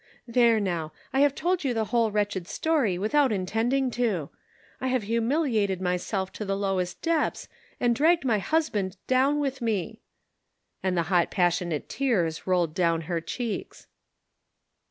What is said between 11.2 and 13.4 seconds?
passionate tears rolled down her